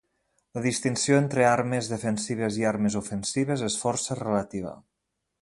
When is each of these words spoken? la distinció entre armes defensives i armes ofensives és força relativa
la 0.57 0.61
distinció 0.65 1.19
entre 1.23 1.45
armes 1.49 1.89
defensives 1.91 2.57
i 2.63 2.65
armes 2.71 2.99
ofensives 3.03 3.67
és 3.69 3.77
força 3.83 4.19
relativa 4.25 4.75